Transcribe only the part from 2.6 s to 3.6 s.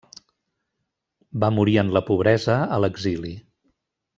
a l'exili.